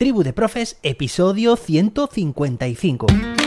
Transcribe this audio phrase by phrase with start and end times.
[0.00, 3.37] Tribu de Profes, episodio 155.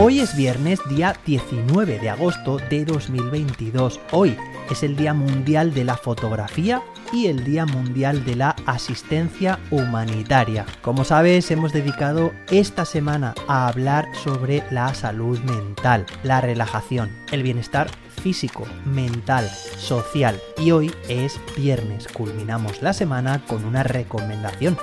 [0.00, 3.98] Hoy es viernes, día 19 de agosto de 2022.
[4.12, 4.36] Hoy
[4.70, 10.66] es el Día Mundial de la Fotografía y el Día Mundial de la Asistencia Humanitaria.
[10.82, 17.42] Como sabes, hemos dedicado esta semana a hablar sobre la salud mental, la relajación, el
[17.42, 17.90] bienestar
[18.22, 20.40] físico, mental, social.
[20.58, 24.78] Y hoy es viernes, culminamos la semana con una recomendación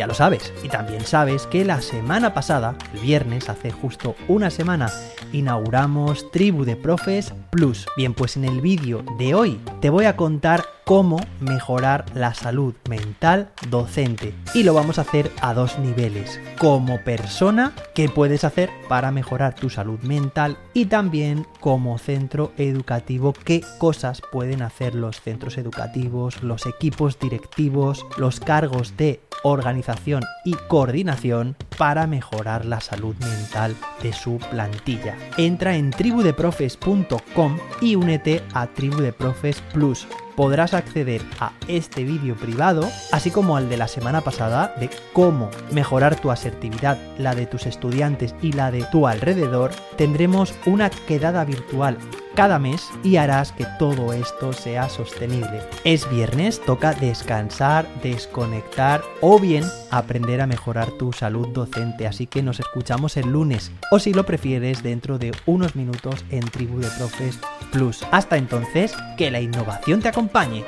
[0.00, 0.50] ya lo sabes.
[0.64, 4.90] Y también sabes que la semana pasada, el viernes, hace justo una semana,
[5.30, 7.86] inauguramos Tribu de Profes Plus.
[7.98, 12.74] Bien, pues en el vídeo de hoy te voy a contar cómo mejorar la salud
[12.88, 14.34] mental docente.
[14.54, 16.40] Y lo vamos a hacer a dos niveles.
[16.58, 20.58] Como persona, ¿qué puedes hacer para mejorar tu salud mental?
[20.74, 28.04] Y también como centro educativo, ¿qué cosas pueden hacer los centros educativos, los equipos directivos,
[28.16, 35.16] los cargos de organización y coordinación para mejorar la salud mental de su plantilla.
[35.38, 40.06] Entra en tribudeprofes.com y únete a Tribu de Profes Plus
[40.40, 45.50] podrás acceder a este vídeo privado, así como al de la semana pasada de cómo
[45.70, 49.70] mejorar tu asertividad, la de tus estudiantes y la de tu alrededor.
[49.98, 51.98] Tendremos una quedada virtual
[52.34, 55.62] cada mes y harás que todo esto sea sostenible.
[55.84, 62.42] Es viernes, toca descansar, desconectar o bien aprender a mejorar tu salud docente, así que
[62.42, 66.88] nos escuchamos el lunes o si lo prefieres dentro de unos minutos en Tribu de
[66.98, 67.38] Profes
[67.72, 68.04] Plus.
[68.10, 70.64] Hasta entonces, que la innovación te acompañe.